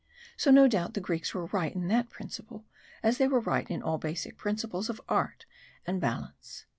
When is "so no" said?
0.35-0.67